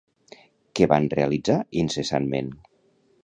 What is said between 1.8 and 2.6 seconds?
incessantment?